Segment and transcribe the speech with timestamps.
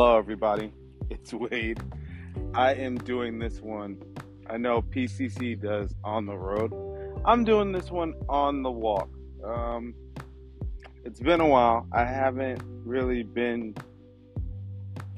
[0.00, 0.72] Hello, everybody.
[1.10, 1.78] It's Wade.
[2.54, 4.00] I am doing this one.
[4.48, 6.72] I know PCC does on the road.
[7.26, 9.10] I'm doing this one on the walk.
[9.44, 9.92] Um,
[11.04, 11.86] it's been a while.
[11.92, 13.74] I haven't really been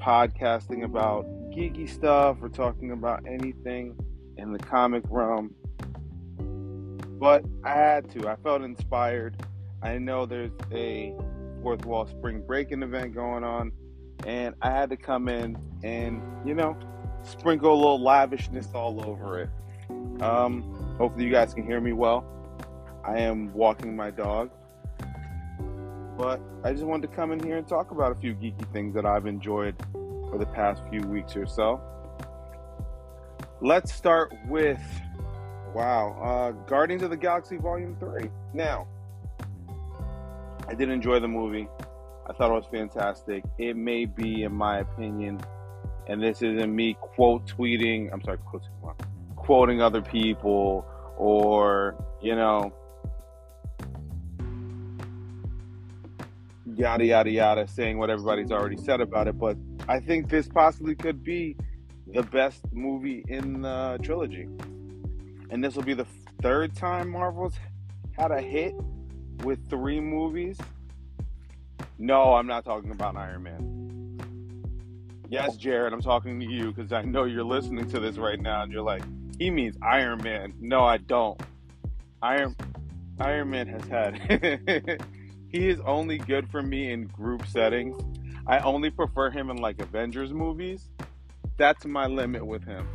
[0.01, 3.95] podcasting about geeky stuff or talking about anything
[4.35, 5.55] in the comic realm.
[7.21, 8.27] But I had to.
[8.27, 9.45] I felt inspired.
[9.81, 11.15] I know there's a
[11.61, 13.71] fourth wall spring breaking event going on,
[14.25, 16.77] and I had to come in and, you know,
[17.23, 19.49] sprinkle a little lavishness all over it.
[20.21, 22.25] Um, hopefully, you guys can hear me well.
[23.03, 24.51] I am walking my dog,
[26.17, 28.95] but I just wanted to come in here and talk about a few geeky things
[28.95, 31.81] that I've enjoyed for the past few weeks or so.
[33.59, 34.81] Let's start with
[35.73, 38.29] wow, uh, Guardians of the Galaxy Volume 3.
[38.53, 38.87] Now,
[40.67, 41.67] I did enjoy the movie.
[42.27, 43.43] I thought it was fantastic.
[43.57, 45.41] It may be, in my opinion,
[46.07, 48.63] and this isn't me quote tweeting, I'm sorry, quote,
[49.35, 50.85] quoting other people
[51.17, 52.73] or, you know,
[56.75, 59.37] yada, yada, yada, saying what everybody's already said about it.
[59.37, 59.57] But
[59.87, 61.57] I think this possibly could be
[62.07, 64.47] the best movie in the trilogy.
[65.49, 66.07] And this will be the
[66.41, 67.55] third time Marvel's
[68.17, 68.75] had a hit
[69.43, 70.57] with three movies.
[71.97, 74.19] No, I'm not talking about Iron Man.
[75.29, 78.63] Yes, Jared, I'm talking to you because I know you're listening to this right now
[78.63, 79.03] and you're like,
[79.39, 80.53] he means Iron Man.
[80.59, 81.41] No, I don't.
[82.21, 82.55] Iron
[83.19, 84.17] Iron Man has had
[85.49, 87.97] he is only good for me in group settings.
[88.47, 90.89] I only prefer him in like Avengers movies.
[91.57, 92.87] That's my limit with him.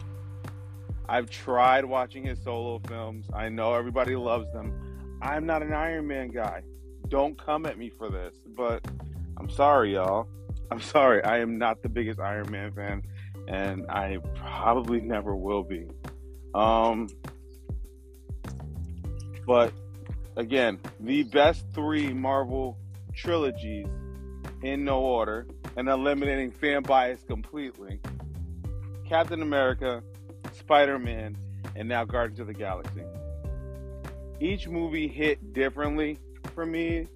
[1.09, 3.27] I've tried watching his solo films.
[3.33, 5.19] I know everybody loves them.
[5.23, 6.63] I'm not an Iron Man guy.
[7.09, 8.85] Don't come at me for this, but
[9.39, 10.29] I'm sorry, y'all.
[10.71, 11.25] I'm sorry.
[11.25, 13.03] I am not the biggest Iron Man fan,
[13.47, 15.89] and I probably never will be.
[16.55, 17.09] Um,
[19.47, 19.73] but
[20.37, 22.77] again, the best three Marvel
[23.15, 23.87] trilogies
[24.63, 25.47] in no order
[25.77, 28.01] and eliminating fan bias completely
[29.09, 30.03] Captain America,
[30.53, 31.37] Spider Man,
[31.75, 33.03] and now Guardians of the Galaxy.
[34.41, 36.19] Each movie hit differently
[36.59, 37.07] for me,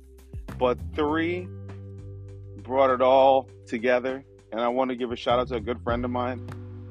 [0.56, 1.48] but three
[2.58, 4.24] brought it all together.
[4.52, 6.48] And I want to give a shout out to a good friend of mine.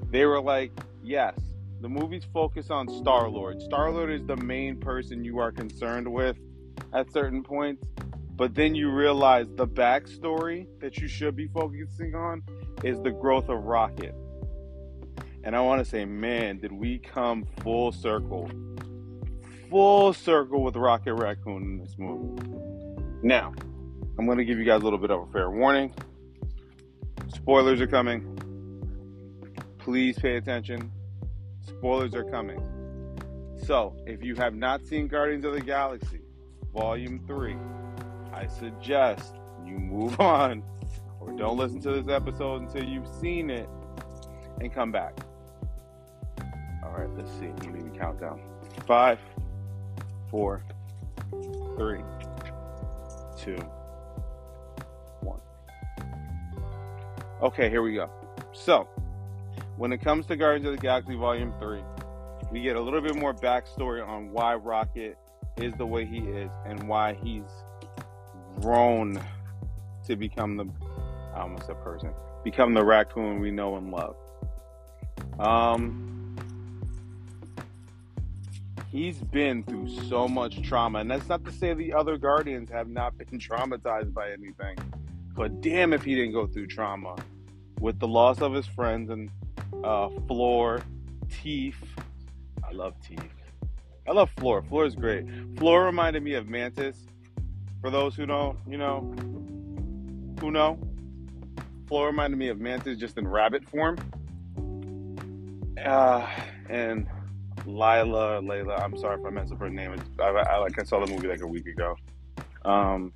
[0.10, 1.40] They were like, yes,
[1.80, 3.62] the movies focus on Star Lord.
[3.62, 6.36] Star Lord is the main person you are concerned with
[6.92, 7.86] at certain points.
[8.36, 12.44] But then you realize the backstory that you should be focusing on
[12.84, 14.14] is the growth of Rocket.
[15.46, 18.52] And I want to say, man, did we come full circle?
[19.72, 22.46] Full circle with Rocket Raccoon in this movie.
[23.24, 23.54] Now,
[24.20, 25.96] I'm going to give you guys a little bit of a fair warning.
[27.34, 28.38] Spoilers are coming.
[29.78, 30.92] Please pay attention.
[31.66, 32.60] Spoilers are coming.
[33.66, 36.20] So, if you have not seen Guardians of the Galaxy
[36.74, 37.56] Volume 3,
[38.34, 40.64] I suggest you move on
[41.22, 43.70] or don't listen to this episode until you've seen it
[44.60, 45.18] and come back.
[46.84, 47.48] All right, let's see.
[47.48, 48.42] Let me count down.
[48.86, 49.20] Five,
[50.32, 50.64] four,
[51.78, 52.02] three,
[53.38, 53.58] two,
[55.20, 55.40] one.
[57.42, 58.10] Okay, here we go.
[58.54, 58.88] So,
[59.78, 61.82] when it comes to Guardians of the Galaxy Volume 3,
[62.52, 65.18] we get a little bit more backstory on why Rocket
[65.58, 67.44] is the way he is and why he's
[68.62, 69.22] grown
[70.06, 70.66] to become the
[71.34, 72.14] I almost a person,
[72.44, 74.16] become the raccoon we know and love.
[75.40, 76.21] Um,
[78.92, 82.90] he's been through so much trauma, and that's not to say the other Guardians have
[82.90, 84.78] not been traumatized by anything,
[85.36, 87.16] but damn if he didn't go through trauma
[87.80, 89.30] with the loss of his friends and
[89.84, 90.82] uh, Floor,
[91.42, 91.82] Teef.
[92.68, 93.20] I love Teef.
[94.08, 94.62] I love Floor.
[94.62, 95.26] Floor is great.
[95.58, 96.98] Floor reminded me of Mantis.
[97.82, 99.12] For those who don't, you know,
[100.40, 100.78] who know,
[101.88, 103.98] Floor reminded me of Mantis just in rabbit form.
[105.84, 106.28] Uh,
[106.70, 107.08] and
[107.66, 108.82] Lila, Layla.
[108.84, 109.96] I'm sorry if I messed up her name.
[110.20, 111.96] I, I, I saw the movie like a week ago.
[112.64, 113.14] Um,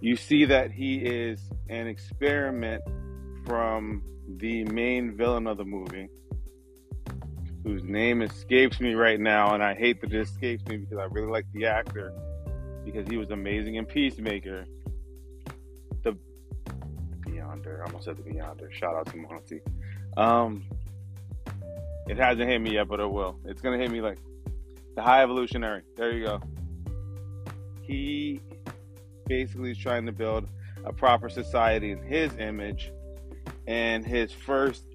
[0.00, 2.82] you see that he is an experiment
[3.46, 4.02] from
[4.36, 6.08] the main villain of the movie,
[7.64, 11.04] whose name escapes me right now, and I hate that it escapes me because I
[11.04, 12.12] really like the actor
[12.84, 14.64] because he was amazing in Peacemaker.
[16.02, 16.16] The
[17.26, 18.72] Beyonder, I almost said the Beyonder.
[18.72, 19.60] Shout out to Monty.
[20.16, 20.64] Um,
[22.10, 23.38] it hasn't hit me yet, but it will.
[23.44, 24.18] It's gonna hit me like
[24.96, 25.82] the High Evolutionary.
[25.96, 26.40] There you go.
[27.82, 28.40] He
[29.28, 30.48] basically is trying to build
[30.84, 32.90] a proper society in his image.
[33.68, 34.86] And his first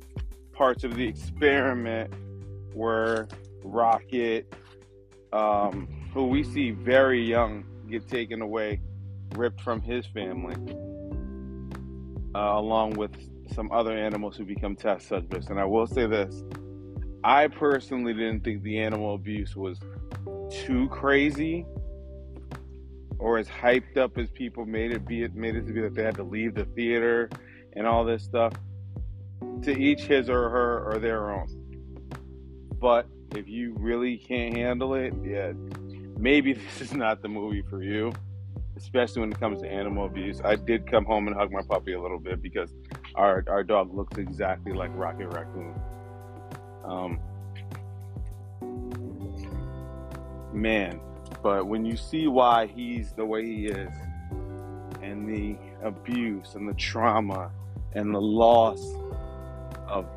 [0.52, 2.14] parts of the experiment
[2.74, 3.30] were
[3.64, 4.54] Rocket,
[5.32, 8.82] um, who we see very young get taken away,
[9.36, 10.56] ripped from his family,
[12.36, 13.12] uh, along with
[13.54, 15.48] some other animals who become test subjects.
[15.48, 16.44] And I will say this
[17.26, 19.80] I personally didn't think the animal abuse was
[20.52, 21.66] too crazy
[23.18, 25.96] or as hyped up as people made it be it made it to be that
[25.96, 27.32] they had to leave the theater
[27.74, 28.54] and all this stuff
[29.64, 31.48] to each his or her or their own.
[32.80, 35.54] But if you really can't handle it yeah
[36.20, 38.14] maybe this is not the movie for you
[38.78, 40.42] especially when it comes to animal abuse.
[40.44, 42.72] I did come home and hug my puppy a little bit because
[43.16, 45.74] our, our dog looks exactly like rocket raccoon
[46.86, 47.20] um,
[50.54, 51.00] man
[51.46, 53.94] but when you see why he's the way he is,
[55.04, 57.52] and the abuse and the trauma
[57.94, 58.82] and the loss
[59.88, 60.08] of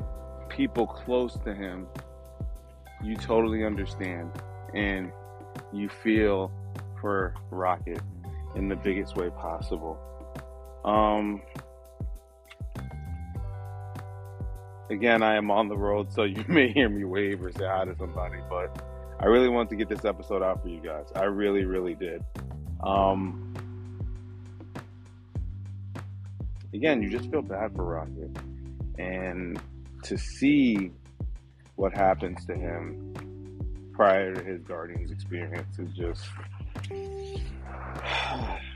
[0.49, 1.85] people close to him,
[3.03, 4.31] you totally understand
[4.73, 5.11] and
[5.71, 6.51] you feel
[6.99, 8.01] for Rocket
[8.55, 9.99] in the biggest way possible.
[10.83, 11.43] Um,
[14.89, 17.85] again, I am on the road, so you may hear me wave or say hi
[17.85, 18.83] to somebody, but
[19.19, 21.07] I really wanted to get this episode out for you guys.
[21.15, 22.23] I really, really did.
[22.81, 23.53] Um,
[26.73, 28.31] again, you just feel bad for Rocket.
[28.97, 29.59] And
[30.03, 30.91] to see
[31.75, 33.13] what happens to him
[33.93, 36.25] prior to his Guardians experience is just.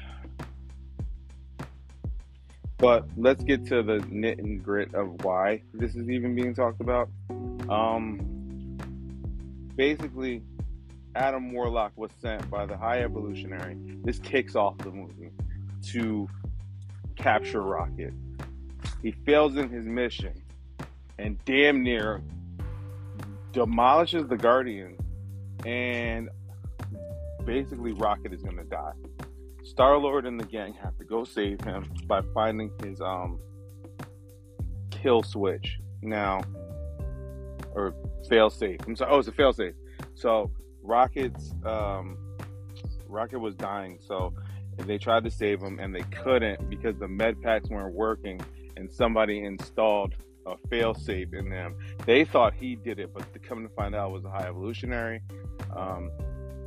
[2.83, 6.81] but let's get to the knit and grit of why this is even being talked
[6.81, 7.07] about.
[7.69, 8.77] Um,
[9.77, 10.41] basically,
[11.15, 13.77] Adam Warlock was sent by the High Evolutionary.
[14.03, 15.31] This kicks off the movie
[15.91, 16.27] to
[17.15, 18.13] capture Rocket.
[19.01, 20.33] He fails in his mission
[21.17, 22.21] and damn near
[23.53, 24.97] demolishes the Guardian,
[25.65, 26.27] and
[27.45, 28.91] basically, Rocket is going to die.
[29.63, 33.39] Star Lord and the gang have to go save him by finding his um
[34.91, 35.79] kill switch.
[36.01, 36.41] Now,
[37.73, 37.95] or
[38.29, 38.79] fail safe.
[38.85, 39.11] I'm sorry.
[39.11, 39.73] Oh, it's a fail safe.
[40.15, 40.51] So
[40.81, 42.17] Rocket's um,
[43.07, 43.99] Rocket was dying.
[44.05, 44.33] So
[44.77, 48.41] they tried to save him and they couldn't because the med packs weren't working
[48.75, 51.75] and somebody installed a fail safe in them.
[52.05, 54.47] They thought he did it, but to come to find out it was a high
[54.47, 55.21] evolutionary
[55.75, 56.11] um,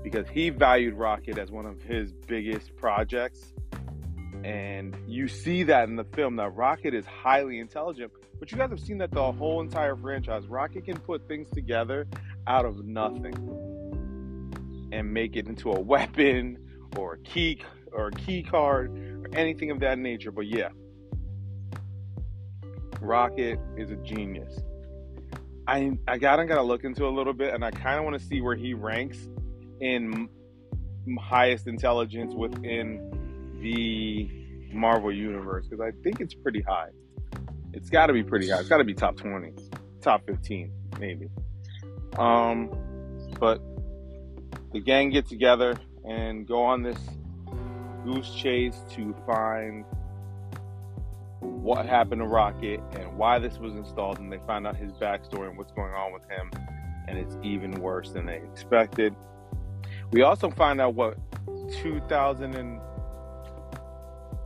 [0.07, 3.53] because he valued Rocket as one of his biggest projects.
[4.45, 6.37] And you see that in the film.
[6.37, 10.47] Now, Rocket is highly intelligent, but you guys have seen that the whole entire franchise.
[10.47, 12.07] Rocket can put things together
[12.47, 13.35] out of nothing
[14.93, 16.57] and make it into a weapon
[16.97, 17.61] or a key
[17.91, 20.31] or a key card or anything of that nature.
[20.31, 20.69] But yeah,
[23.01, 24.57] Rocket is a genius.
[25.67, 28.25] I I gotta gotta look into a little bit, and I kind of want to
[28.25, 29.19] see where he ranks
[29.81, 30.29] in
[31.21, 34.29] highest intelligence within the
[34.73, 36.91] Marvel universe because I think it's pretty high.
[37.73, 38.61] It's got to be pretty high.
[38.61, 39.53] It's got to be top 20,
[40.01, 41.29] top 15, maybe.
[42.17, 42.71] Um,
[43.39, 43.61] but
[44.73, 46.99] the gang get together and go on this
[48.05, 49.85] goose chase to find
[51.41, 55.49] what happened to Rocket and why this was installed, and they find out his backstory
[55.49, 56.51] and what's going on with him,
[57.09, 59.15] and it's even worse than they expected.
[60.13, 61.19] We also find out what
[61.83, 62.81] 2000 and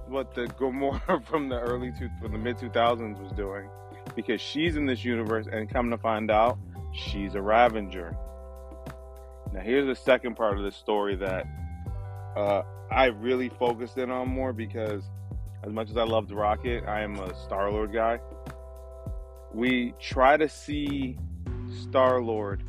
[0.08, 3.68] what the Gamora from the early two, from the mid 2000s was doing,
[4.16, 6.58] because she's in this universe, and come to find out,
[6.92, 8.16] she's a Ravager.
[9.52, 11.46] Now, here's the second part of the story that
[12.36, 15.02] uh, I really focused in on more because,
[15.64, 18.20] as much as I loved Rocket, I am a Star Lord guy.
[19.52, 21.18] We try to see
[21.82, 22.62] Star Lord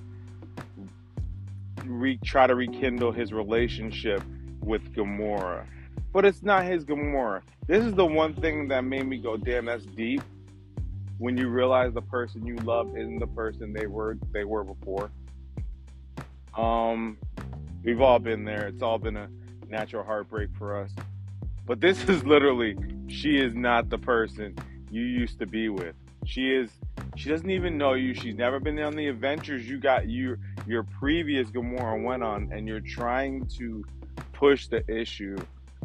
[1.85, 4.23] re- try to rekindle his relationship
[4.61, 5.65] with Gamora
[6.13, 7.41] but it's not his Gamora.
[7.67, 10.21] This is the one thing that made me go, damn, that's deep.
[11.17, 15.11] When you realize the person you love isn't the person they were they were before.
[16.57, 17.17] Um,
[17.83, 18.67] we've all been there.
[18.67, 19.29] It's all been a
[19.69, 20.91] natural heartbreak for us.
[21.65, 22.75] But this is literally,
[23.07, 24.57] she is not the person
[24.89, 25.95] you used to be with.
[26.25, 26.71] She is.
[27.15, 28.13] She doesn't even know you.
[28.13, 32.67] She's never been on the adventures you got your your previous Gamora went on, and
[32.67, 33.83] you're trying to
[34.33, 35.37] push the issue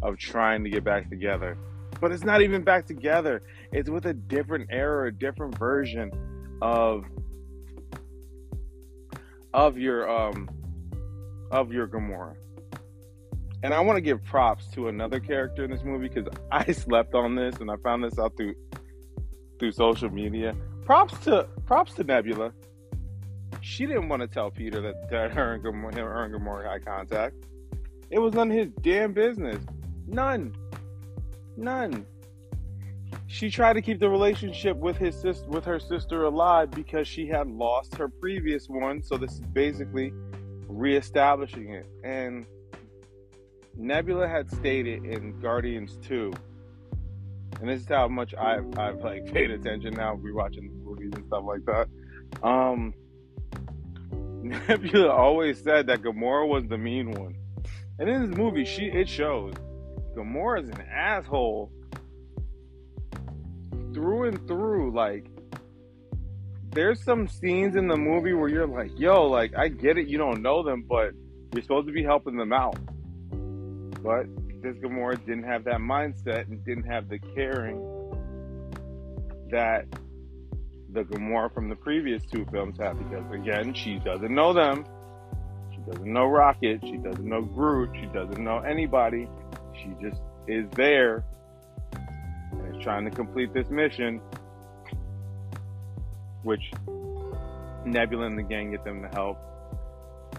[0.02, 1.56] of trying to get back together.
[2.00, 3.42] But it's not even back together.
[3.72, 6.10] It's with a different era, a different version
[6.60, 7.04] of
[9.54, 10.48] of your um
[11.50, 12.34] of your Gamora.
[13.62, 17.14] and I want to give props to another character in this movie because I slept
[17.14, 18.54] on this and I found this out through
[19.58, 20.54] through social media.
[20.84, 22.52] Props to props to Nebula.
[23.66, 26.84] She didn't want to tell Peter that, that her and Gamora, her and Gamora had
[26.84, 27.34] contact.
[28.10, 29.58] It was none of his damn business.
[30.06, 30.54] None.
[31.56, 32.06] None.
[33.26, 37.26] She tried to keep the relationship with his sister with her sister alive because she
[37.26, 39.02] had lost her previous one.
[39.02, 40.12] So this is basically
[40.68, 41.86] reestablishing it.
[42.04, 42.46] And
[43.76, 46.32] Nebula had stated in Guardians 2,
[47.60, 51.42] and this is how much I've, I've like paid attention now, rewatching movies and stuff
[51.44, 51.88] like that.
[52.44, 52.94] Um,
[54.48, 57.36] Nebula always said that Gamora was the mean one,
[57.98, 59.54] and in this movie, she it shows
[60.16, 61.70] Gamora is an asshole
[63.92, 64.94] through and through.
[64.94, 65.26] Like,
[66.70, 70.18] there's some scenes in the movie where you're like, "Yo, like I get it, you
[70.18, 71.12] don't know them, but
[71.52, 72.78] you're supposed to be helping them out."
[74.02, 74.26] But
[74.62, 77.80] this Gamora didn't have that mindset and didn't have the caring
[79.50, 79.86] that
[80.96, 84.84] the Gamora from the previous two films had because again, she doesn't know them.
[85.70, 86.80] She doesn't know Rocket.
[86.82, 87.90] She doesn't know Groot.
[88.00, 89.28] She doesn't know anybody.
[89.74, 91.22] She just is there
[92.52, 94.20] and is trying to complete this mission,
[96.42, 96.72] which
[97.84, 99.38] Nebula and the gang get them to help.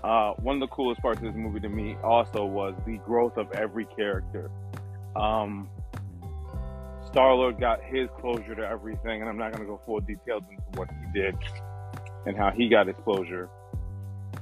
[0.03, 3.37] Uh, one of the coolest parts of this movie to me also was the growth
[3.37, 4.49] of every character.
[5.15, 5.69] Um,
[7.07, 10.43] Star Lord got his closure to everything, and I'm not going to go full details
[10.49, 11.35] into what he did
[12.25, 13.49] and how he got his closure.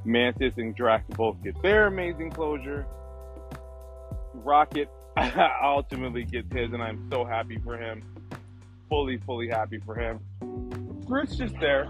[0.03, 2.85] Mantis and Drax both get their amazing closure.
[4.33, 4.89] Rocket
[5.63, 8.03] ultimately gets his, and I'm so happy for him.
[8.89, 10.19] Fully, fully happy for him.
[11.05, 11.89] Groot's just there.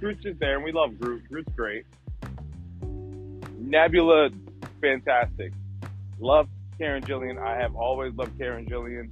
[0.00, 1.28] Groot's just there, and we love Groot.
[1.28, 1.84] Groot's great.
[3.58, 4.30] Nebula,
[4.80, 5.52] fantastic.
[6.18, 7.38] Love Karen Gillan.
[7.38, 9.10] I have always loved Karen Gillan.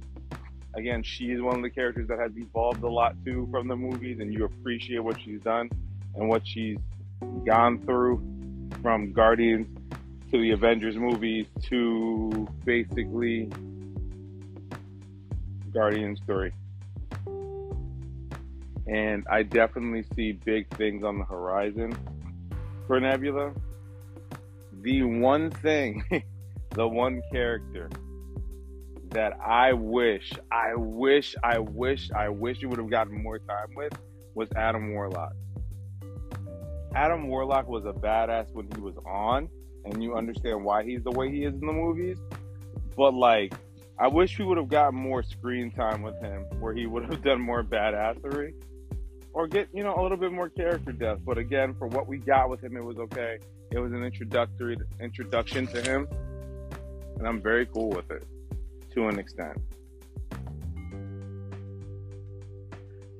[0.75, 3.75] Again, she is one of the characters that has evolved a lot too from the
[3.75, 5.69] movies, and you appreciate what she's done
[6.15, 6.77] and what she's
[7.45, 8.21] gone through
[8.81, 9.67] from Guardians
[10.31, 13.49] to the Avengers movies to basically
[15.73, 16.51] Guardians 3.
[18.87, 21.97] And I definitely see big things on the horizon
[22.85, 23.53] for Nebula
[24.85, 26.03] the one thing,
[26.71, 27.89] the one character
[29.15, 33.73] that I wish, I wish, I wish, I wish you would have gotten more time
[33.73, 33.93] with
[34.33, 35.31] was Adam Warlock.
[36.93, 39.47] Adam Warlock was a badass when he was on,
[39.85, 42.17] and you understand why he's the way he is in the movies.
[42.97, 43.53] But like,
[43.97, 47.23] I wish we would have gotten more screen time with him, where he would have
[47.23, 48.53] done more badassery,
[49.31, 51.21] or get you know a little bit more character depth.
[51.23, 53.39] But again, for what we got with him, it was okay.
[53.71, 56.05] It was an introductory introduction to him,
[57.17, 58.27] and I'm very cool with it
[58.95, 59.57] to an extent.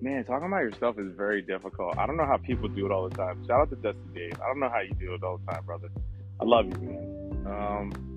[0.02, 1.98] Man, talking about yourself is very difficult.
[1.98, 3.46] I don't know how people do it all the time.
[3.48, 4.34] Shout out to Dusty Dave.
[4.42, 5.90] I don't know how you do it all the time, brother.
[6.40, 7.48] I love you, man.
[7.48, 8.16] Um,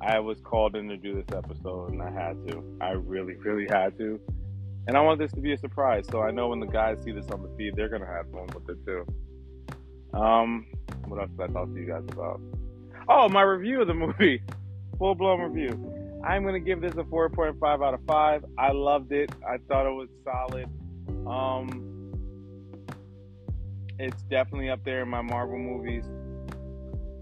[0.00, 2.62] I was called in to do this episode, and I had to.
[2.80, 4.20] I really, really had to.
[4.86, 7.12] And I want this to be a surprise, so I know when the guys see
[7.12, 9.06] this on the feed, they're gonna have fun with it too.
[10.12, 10.66] Um,
[11.06, 12.40] what else did I talk to you guys about?
[13.08, 14.42] Oh, my review of the movie,
[15.02, 16.22] full blown review.
[16.24, 18.44] I'm gonna give this a 4.5 out of five.
[18.56, 19.32] I loved it.
[19.44, 20.68] I thought it was solid.
[21.26, 22.12] Um,
[23.98, 26.04] it's definitely up there in my Marvel movies.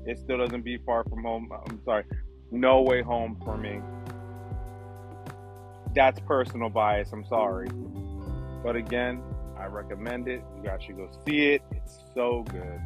[0.05, 1.51] It still doesn't be Far From Home.
[1.51, 2.05] I'm sorry,
[2.51, 3.81] No Way Home for me.
[5.95, 7.15] That's personal bias.
[7.15, 7.71] I'm sorry,
[8.63, 9.23] but again,
[9.59, 10.45] I recommend it.
[10.55, 11.63] You guys should go see it.
[11.71, 12.79] It's so good.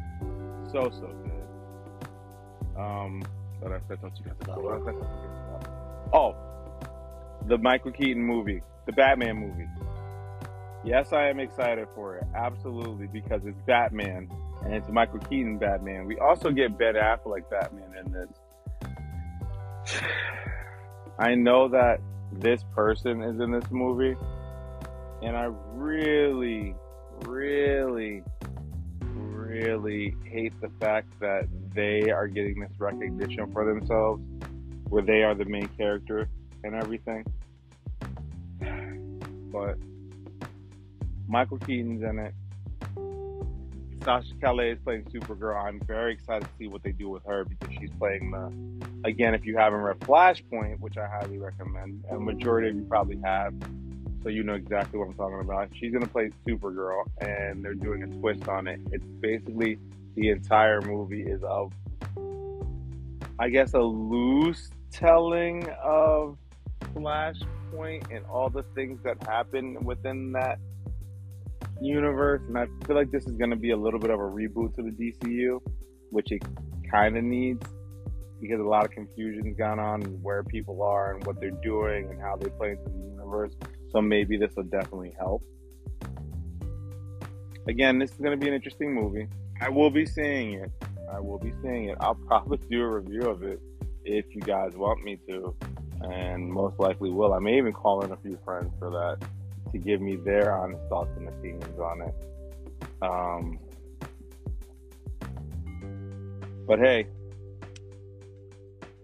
[0.71, 2.79] So, so good.
[2.79, 3.23] Um,
[3.71, 4.31] I said, don't you?
[4.61, 6.17] What I?
[6.17, 6.35] Oh,
[7.47, 9.67] the Michael Keaton movie, the Batman movie.
[10.83, 12.23] Yes, I am excited for it.
[12.35, 14.29] Absolutely, because it's Batman
[14.63, 16.05] and it's Michael Keaton Batman.
[16.05, 18.29] We also get Ben Affleck Batman in this.
[21.17, 24.15] I know that this person is in this movie,
[25.21, 26.75] and I really,
[27.21, 28.23] really,
[29.63, 34.21] really hate the fact that they are getting this recognition for themselves,
[34.89, 36.27] where they are the main character
[36.63, 37.25] and everything.
[39.51, 39.77] But
[41.27, 42.33] Michael Keaton's in it.
[44.03, 45.63] Sasha Calle is playing Supergirl.
[45.63, 49.07] I'm very excited to see what they do with her because she's playing the.
[49.07, 53.19] Again, if you haven't read Flashpoint, which I highly recommend, and majority of you probably
[53.23, 53.53] have,
[54.25, 55.69] so you know exactly what I'm talking about.
[55.75, 58.81] She's gonna play Supergirl, and they're doing a twist on it.
[58.91, 59.77] It's basically
[60.15, 61.71] the entire movie is of
[63.37, 66.37] I guess, a loose telling of
[66.93, 70.57] Flashpoint and all the things that happen within that
[71.81, 72.41] universe.
[72.47, 74.83] And I feel like this is to be a little bit of a reboot to
[74.83, 75.59] the DCU,
[76.11, 76.43] which it
[76.89, 77.67] kind of needs
[78.39, 82.21] because a lot of confusion's gone on where people are and what they're doing and
[82.21, 83.51] how they play into the universe.
[83.95, 85.41] So maybe this will definitely help.
[87.65, 89.29] Again, this is going to be an interesting movie.
[89.61, 90.69] I will be seeing it.
[91.09, 91.97] I will be seeing it.
[92.01, 93.61] I'll probably do a review of it
[94.03, 95.55] if you guys want me to,
[96.01, 97.33] and most likely will.
[97.33, 99.25] I may even call in a few friends for that
[99.71, 102.15] to give me their honest thoughts and opinions on it.
[103.01, 103.59] Um,
[106.67, 107.07] but hey,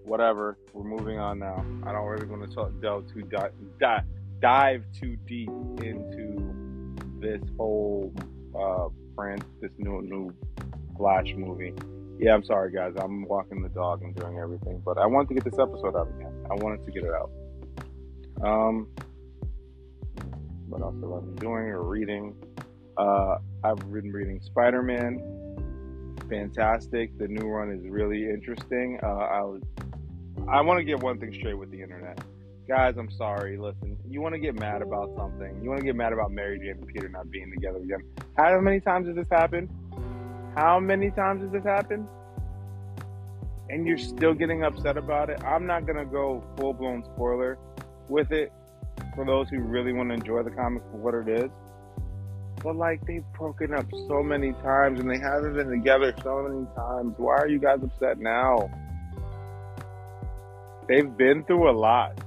[0.03, 0.57] whatever.
[0.73, 1.65] We're moving on now.
[1.85, 4.03] I don't really want to talk, delve too di- di-
[4.41, 5.49] dive too deep
[5.81, 8.13] into this whole
[8.59, 10.33] uh, France, this new new
[10.97, 11.73] Flash movie.
[12.19, 12.93] Yeah, I'm sorry, guys.
[12.97, 16.07] I'm walking the dog and doing everything, but I wanted to get this episode out
[16.15, 16.33] again.
[16.51, 17.31] I wanted to get it out.
[18.43, 18.87] Um,
[20.67, 22.35] what else have I been doing or reading?
[22.97, 26.17] Uh, I've been reading Spider Man.
[26.29, 27.17] Fantastic.
[27.17, 28.99] The new run is really interesting.
[29.01, 29.61] Uh, I was,
[30.47, 32.23] I want to get one thing straight with the internet.
[32.67, 33.57] Guys, I'm sorry.
[33.57, 35.59] Listen, you want to get mad about something.
[35.63, 37.99] You want to get mad about Mary Jane and Peter not being together again.
[38.37, 39.69] How many times has this happened?
[40.55, 42.07] How many times has this happened?
[43.69, 45.43] And you're still getting upset about it?
[45.43, 47.57] I'm not to go full blown spoiler
[48.09, 48.51] with it
[49.15, 51.49] for those who really want to enjoy the comic for what it is.
[52.61, 56.67] But like they've broken up so many times and they haven't been together so many
[56.75, 57.15] times.
[57.17, 58.69] Why are you guys upset now?
[60.87, 62.20] They've been through a lot.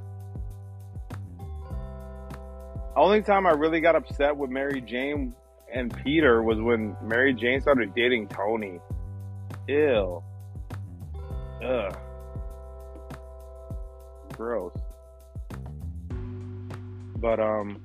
[2.97, 5.35] Only time I really got upset with Mary Jane
[5.73, 8.79] and Peter was when Mary Jane started dating Tony.
[9.67, 10.23] Ew.
[11.65, 11.99] Ugh.
[14.37, 14.73] Gross.
[17.17, 17.81] But um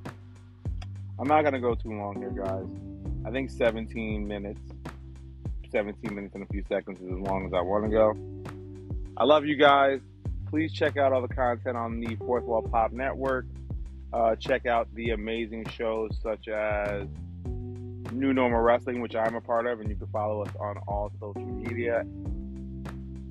[1.20, 2.66] I'm not gonna go too long here, guys.
[3.26, 4.62] I think 17 minutes,
[5.72, 8.14] 17 minutes and a few seconds is as long as I want to go.
[9.18, 10.00] I love you guys.
[10.50, 13.46] Please check out all the content on the Fourth Wall Pop Network.
[14.12, 17.08] Uh, check out the amazing shows such as
[18.12, 21.12] New Normal Wrestling, which I'm a part of, and you can follow us on all
[21.20, 22.04] social media.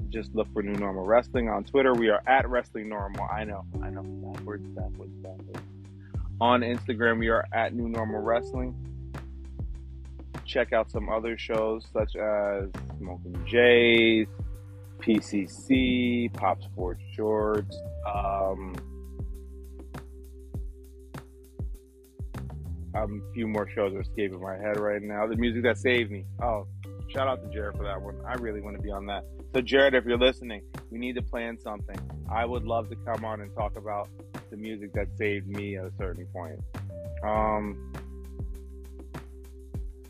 [0.09, 1.95] Just look for New Normal Wrestling on Twitter.
[1.95, 3.27] We are at Wrestling Normal.
[3.31, 5.61] I know, I know, backwards, backwards, backwards.
[6.41, 8.75] On Instagram, we are at New Normal Wrestling.
[10.45, 14.29] Check out some other shows such as Smoking Jays,
[15.01, 17.77] PCC, Pop Sports Shorts.
[18.07, 18.77] Um,
[22.95, 25.27] a few more shows are escaping my head right now.
[25.27, 26.25] The music that saved me.
[26.43, 26.67] Oh,
[27.09, 28.17] shout out to Jared for that one.
[28.27, 29.25] I really want to be on that.
[29.55, 31.99] So, Jared, if you're listening, we need to plan something.
[32.31, 34.09] I would love to come on and talk about
[34.51, 36.61] the music that saved me at a certain point.
[37.23, 37.93] Um,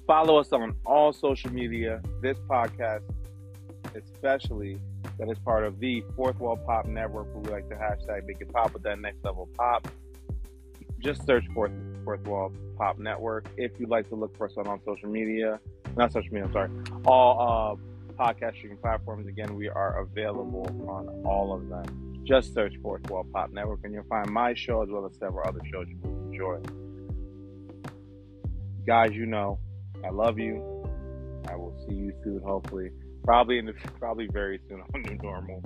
[0.07, 2.01] follow us on all social media.
[2.21, 3.03] This podcast,
[3.95, 4.79] especially,
[5.19, 8.53] that is part of the Fourth Wall Pop Network, we like to hashtag make it
[8.53, 9.87] pop with that next level pop.
[10.99, 11.71] Just search Fourth,
[12.09, 13.51] Fourth Wall Pop Network.
[13.59, 15.61] If you'd like to look for us on, on social media,
[15.94, 16.71] not social media, I'm sorry,
[17.05, 22.25] all uh, podcast streaming platforms, again, we are available on all of them.
[22.25, 25.47] Just search Fourth Wall Pop Network and you'll find my show as well as several
[25.47, 26.59] other shows you will enjoy.
[28.87, 29.59] Guys, you know,
[30.03, 30.64] I love you.
[31.47, 32.88] I will see you soon, hopefully.
[33.23, 35.61] Probably in the, probably very soon on New Normal.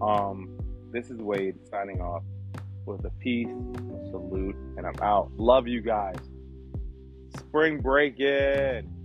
[0.00, 0.60] Um,
[0.92, 2.22] this is Wade signing off
[2.88, 5.30] with a peace, a salute, and I'm out.
[5.36, 6.16] Love you guys.
[7.36, 8.97] Spring break in.